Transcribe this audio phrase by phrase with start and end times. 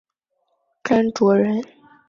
[0.81, 1.63] 甘卓人。